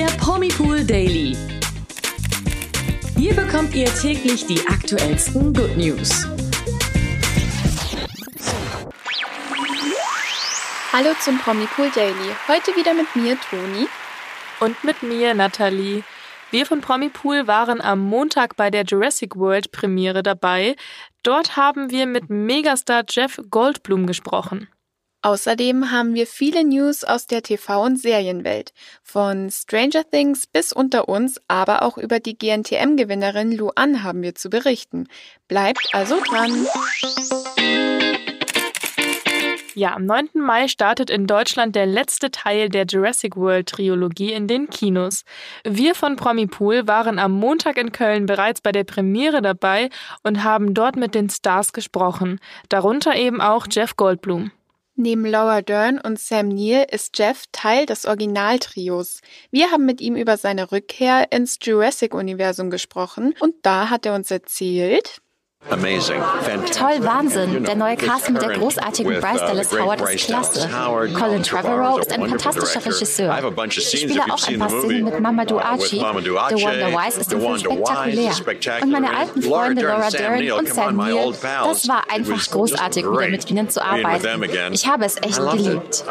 [0.00, 1.36] der Promipool Daily.
[3.18, 6.26] Hier bekommt ihr täglich die aktuellsten Good News.
[10.90, 12.14] Hallo zum Promipool Daily.
[12.48, 13.88] Heute wieder mit mir, Toni.
[14.60, 16.02] Und mit mir, Nathalie.
[16.50, 20.76] Wir von Promipool waren am Montag bei der Jurassic World Premiere dabei.
[21.22, 24.66] Dort haben wir mit Megastar Jeff Goldblum gesprochen.
[25.22, 28.72] Außerdem haben wir viele News aus der TV- und Serienwelt.
[29.02, 34.48] Von Stranger Things bis unter uns, aber auch über die GNTM-Gewinnerin Luan haben wir zu
[34.48, 35.08] berichten.
[35.46, 36.66] Bleibt also dran!
[39.74, 40.30] Ja, am 9.
[40.34, 45.24] Mai startet in Deutschland der letzte Teil der Jurassic World Trilogie in den Kinos.
[45.64, 49.90] Wir von Promipool waren am Montag in Köln bereits bei der Premiere dabei
[50.22, 54.50] und haben dort mit den Stars gesprochen, darunter eben auch Jeff Goldblum.
[55.00, 59.22] Neben Laura Dern und Sam Neill ist Jeff Teil des Originaltrios.
[59.50, 64.30] Wir haben mit ihm über seine Rückkehr ins Jurassic-Universum gesprochen und da hat er uns
[64.30, 65.22] erzählt,
[65.68, 67.64] Toll, Wahnsinn.
[67.64, 70.68] Der neue Cast mit der großartigen Bryce Dallas Howard ist klasse.
[71.14, 73.54] Colin Trevorrow ist ein fantastischer Regisseur.
[73.66, 75.98] Ich spiele auch ein paar Szenen mit Mamadou Achi.
[75.98, 77.56] The Wonder Wise ist im Film
[78.32, 78.82] spektakulär.
[78.82, 81.32] Und meine alten Freunde Laura Dern und Sam Neill,
[81.64, 84.42] das war einfach großartig, wieder mit ihnen zu arbeiten.
[84.72, 86.04] Ich habe es echt geliebt.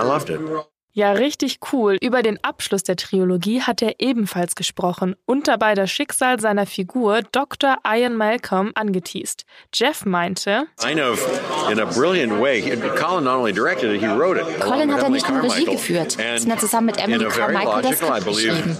[0.94, 1.98] Ja, richtig cool.
[2.02, 7.22] Über den Abschluss der Trilogie hat er ebenfalls gesprochen und dabei das Schicksal seiner Figur
[7.32, 7.78] Dr.
[7.88, 9.46] Ian Malcolm angeteased.
[9.74, 10.66] Jeff meinte,
[14.60, 18.78] Colin hat er nicht nur Regie geführt, sondern zusammen mit Emily Carmichael das Skript geschrieben.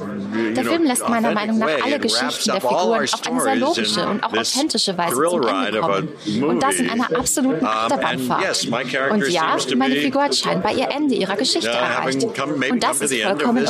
[0.56, 4.24] Der Film lässt meiner Meinung nach alle Geschichten der Figuren auf eine sehr logische und
[4.24, 6.10] auch authentische Weise zum Ende kommen.
[6.44, 8.68] Und das in einer absoluten Achterbahnfahrt.
[9.12, 12.72] Und ja, meine Figur hat scheinbar ihr Ende ihrer Geschichte erreicht erreicht.
[12.72, 13.68] Und das ist vollkommen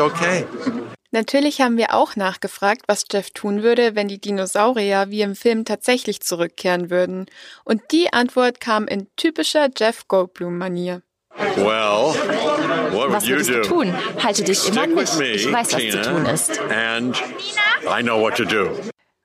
[0.00, 0.44] okay.
[0.66, 5.36] Uh, Natürlich haben wir auch nachgefragt, was Jeff tun würde, wenn die Dinosaurier wie im
[5.36, 7.26] Film tatsächlich zurückkehren würden.
[7.64, 11.02] Und die Antwort kam in typischer Jeff Goldblum-Manier.
[11.56, 12.14] Well,
[13.10, 13.94] was würdest du tun?
[14.22, 15.18] Halte dich immer mich.
[15.18, 16.60] Ich weiß, was zu tun ist.
[16.68, 17.16] And
[17.86, 18.70] I know what to do.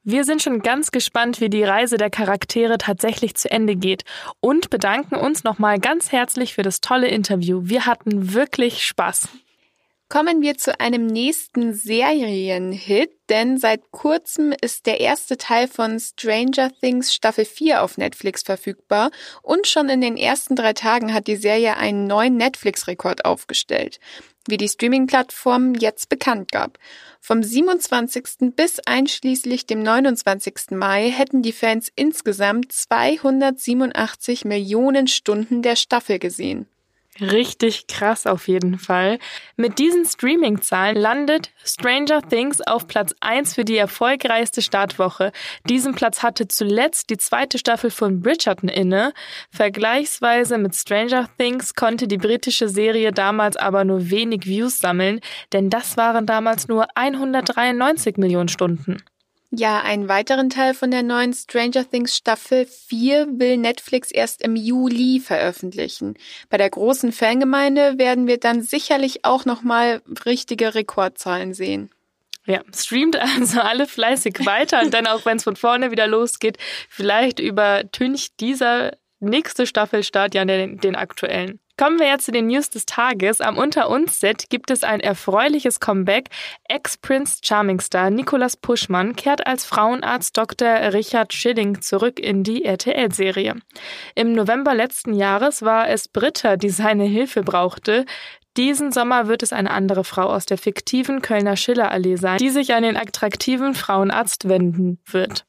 [0.05, 4.03] Wir sind schon ganz gespannt, wie die Reise der Charaktere tatsächlich zu Ende geht
[4.41, 7.61] und bedanken uns nochmal ganz herzlich für das tolle Interview.
[7.63, 9.29] Wir hatten wirklich Spaß.
[10.13, 16.69] Kommen wir zu einem nächsten Serienhit, denn seit kurzem ist der erste Teil von Stranger
[16.81, 19.09] Things Staffel 4 auf Netflix verfügbar
[19.41, 23.99] und schon in den ersten drei Tagen hat die Serie einen neuen Netflix-Rekord aufgestellt
[24.47, 26.77] wie die Streaming-Plattform jetzt bekannt gab.
[27.21, 28.53] Vom 27.
[28.55, 30.71] bis einschließlich dem 29.
[30.71, 36.67] Mai hätten die Fans insgesamt 287 Millionen Stunden der Staffel gesehen.
[37.21, 39.19] Richtig krass auf jeden Fall.
[39.55, 45.31] Mit diesen Streaming-Zahlen landet Stranger Things auf Platz 1 für die erfolgreichste Startwoche.
[45.69, 49.13] Diesen Platz hatte zuletzt die zweite Staffel von Bridgerton inne.
[49.51, 55.19] Vergleichsweise mit Stranger Things konnte die britische Serie damals aber nur wenig Views sammeln,
[55.51, 58.97] denn das waren damals nur 193 Millionen Stunden.
[59.55, 64.55] Ja, einen weiteren Teil von der neuen Stranger Things Staffel 4 will Netflix erst im
[64.55, 66.15] Juli veröffentlichen.
[66.49, 71.91] Bei der großen Fangemeinde werden wir dann sicherlich auch nochmal richtige Rekordzahlen sehen.
[72.47, 76.57] Ja, streamt also alle fleißig weiter und dann auch wenn es von vorne wieder losgeht,
[76.89, 81.59] vielleicht übertüncht dieser nächste Staffelstart ja den, den aktuellen.
[81.75, 83.41] Kommen wir jetzt zu den News des Tages.
[83.41, 86.29] Am Unter uns Set gibt es ein erfreuliches Comeback.
[86.69, 90.67] Ex-Prince Charming Star Nicolas Puschmann kehrt als Frauenarzt Dr.
[90.93, 93.55] Richard Schilling zurück in die RTL-Serie.
[94.13, 98.05] Im November letzten Jahres war es Britta, die seine Hilfe brauchte.
[98.55, 102.75] Diesen Sommer wird es eine andere Frau aus der fiktiven Kölner Schillerallee sein, die sich
[102.75, 105.43] an den attraktiven Frauenarzt wenden wird.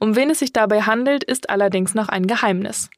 [0.00, 2.90] Um wen es sich dabei handelt, ist allerdings noch ein Geheimnis.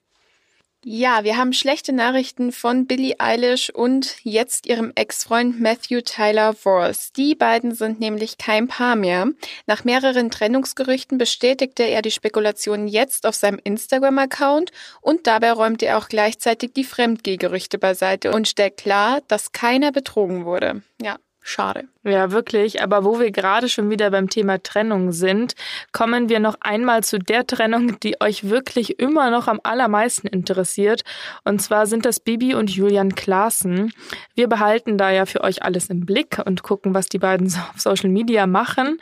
[0.84, 7.12] Ja, wir haben schlechte Nachrichten von Billie Eilish und jetzt ihrem Ex-Freund Matthew Tyler Voss.
[7.12, 9.28] Die beiden sind nämlich kein Paar mehr.
[9.66, 15.98] Nach mehreren Trennungsgerüchten bestätigte er die Spekulationen jetzt auf seinem Instagram-Account und dabei räumte er
[15.98, 20.82] auch gleichzeitig die Fremdgehgerüchte beiseite und stellt klar, dass keiner betrogen wurde.
[21.00, 21.88] Ja, Schade.
[22.04, 22.82] Ja, wirklich.
[22.82, 25.54] Aber wo wir gerade schon wieder beim Thema Trennung sind,
[25.90, 31.02] kommen wir noch einmal zu der Trennung, die euch wirklich immer noch am allermeisten interessiert.
[31.44, 33.92] Und zwar sind das Bibi und Julian Klaassen.
[34.36, 37.58] Wir behalten da ja für euch alles im Blick und gucken, was die beiden so
[37.58, 39.00] auf Social Media machen.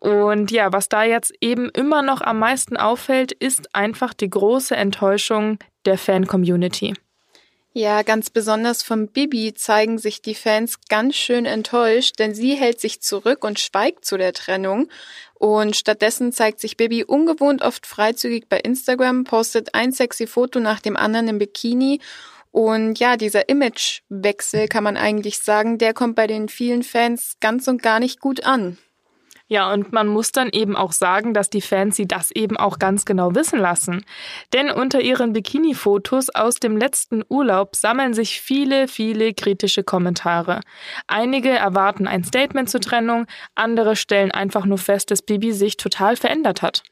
[0.00, 4.74] Und ja, was da jetzt eben immer noch am meisten auffällt, ist einfach die große
[4.74, 6.94] Enttäuschung der Fan-Community.
[7.76, 12.80] Ja, ganz besonders vom Bibi zeigen sich die Fans ganz schön enttäuscht, denn sie hält
[12.80, 14.88] sich zurück und schweigt zu der Trennung.
[15.34, 20.78] Und stattdessen zeigt sich Bibi ungewohnt oft freizügig bei Instagram, postet ein sexy Foto nach
[20.78, 22.00] dem anderen im Bikini.
[22.52, 27.66] Und ja, dieser Imagewechsel kann man eigentlich sagen, der kommt bei den vielen Fans ganz
[27.66, 28.78] und gar nicht gut an.
[29.46, 32.78] Ja, und man muss dann eben auch sagen, dass die Fans sie das eben auch
[32.78, 34.02] ganz genau wissen lassen.
[34.54, 40.60] Denn unter ihren Bikini-Fotos aus dem letzten Urlaub sammeln sich viele, viele kritische Kommentare.
[41.08, 46.16] Einige erwarten ein Statement zur Trennung, andere stellen einfach nur fest, dass Bibi sich total
[46.16, 46.82] verändert hat.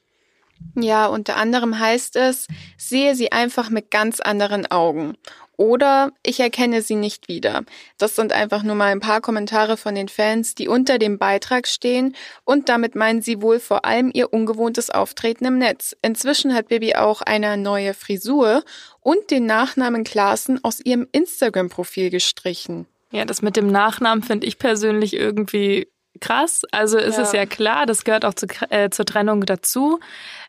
[0.75, 5.17] Ja, unter anderem heißt es, sehe sie einfach mit ganz anderen Augen.
[5.57, 7.63] Oder ich erkenne sie nicht wieder.
[7.99, 11.69] Das sind einfach nur mal ein paar Kommentare von den Fans, die unter dem Beitrag
[11.69, 15.95] stehen und damit meinen sie wohl vor allem ihr ungewohntes Auftreten im Netz.
[16.03, 18.65] Inzwischen hat Bibi auch eine neue Frisur
[19.01, 22.87] und den Nachnamen Klaassen aus ihrem Instagram-Profil gestrichen.
[23.13, 25.87] Ja, das mit dem Nachnamen finde ich persönlich irgendwie
[26.23, 26.63] krass.
[26.73, 27.23] Also ist ja.
[27.23, 30.01] es ja klar, das gehört auch zu, äh, zur Trennung dazu.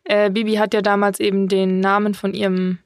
[0.06, 2.80] Äh, Bibi hat ja damals eben den Namen von ihrem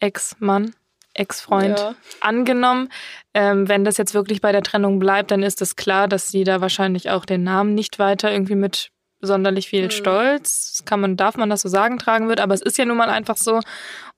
[0.00, 0.74] Ex-Mann
[1.18, 1.94] Ex-Freund ja.
[2.20, 2.90] angenommen.
[3.34, 6.44] Ähm, wenn das jetzt wirklich bei der Trennung bleibt, dann ist es klar, dass sie
[6.44, 8.90] da wahrscheinlich auch den Namen nicht weiter irgendwie mit
[9.20, 9.90] sonderlich viel mhm.
[9.90, 12.98] Stolz, kann man, darf man das so sagen, tragen wird, aber es ist ja nun
[12.98, 13.60] mal einfach so.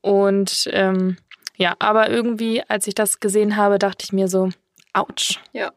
[0.01, 1.17] Und ähm,
[1.57, 4.51] ja, aber irgendwie, als ich das gesehen habe, dachte ich mir so,
[4.93, 5.41] ouch.
[5.53, 5.71] Ja.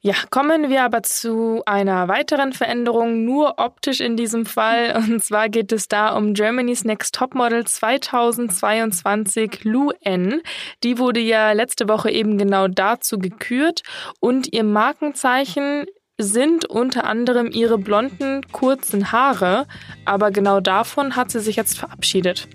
[0.00, 4.94] Ja, kommen wir aber zu einer weiteren Veränderung, nur optisch in diesem Fall.
[5.10, 10.40] Und zwar geht es da um Germany's Next Topmodel 2022, Lu N.
[10.84, 13.82] Die wurde ja letzte Woche eben genau dazu gekürt.
[14.20, 15.86] Und ihr Markenzeichen
[16.16, 19.66] sind unter anderem ihre blonden, kurzen Haare.
[20.04, 22.46] Aber genau davon hat sie sich jetzt verabschiedet.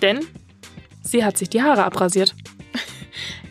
[0.00, 0.20] Denn
[1.02, 2.34] sie hat sich die Haare abrasiert.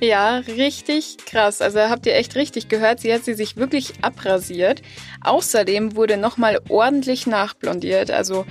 [0.01, 1.61] Ja, richtig krass.
[1.61, 4.81] Also habt ihr echt richtig gehört, sie hat sie sich wirklich abrasiert.
[5.21, 8.09] Außerdem wurde nochmal ordentlich nachblondiert.
[8.09, 8.45] Also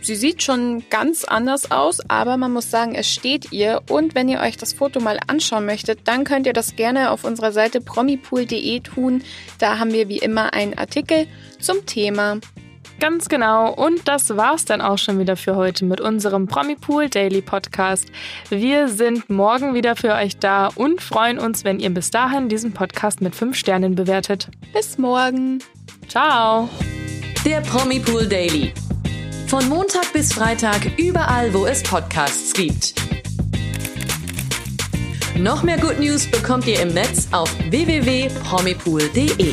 [0.00, 3.82] sie sieht schon ganz anders aus, aber man muss sagen, es steht ihr.
[3.90, 7.24] Und wenn ihr euch das Foto mal anschauen möchtet, dann könnt ihr das gerne auf
[7.24, 9.22] unserer Seite promipool.de tun.
[9.58, 11.26] Da haben wir wie immer einen Artikel
[11.60, 12.38] zum Thema.
[13.00, 13.72] Ganz genau.
[13.72, 18.06] Und das war's dann auch schon wieder für heute mit unserem Promipool Daily Podcast.
[18.48, 22.72] Wir sind morgen wieder für euch da und freuen uns, wenn ihr bis dahin diesen
[22.72, 24.48] Podcast mit 5 Sternen bewertet.
[24.72, 25.58] Bis morgen.
[26.08, 26.68] Ciao.
[27.44, 28.72] Der Promipool Daily.
[29.48, 32.94] Von Montag bis Freitag überall, wo es Podcasts gibt.
[35.38, 39.52] Noch mehr Good News bekommt ihr im Netz auf www.promipool.de.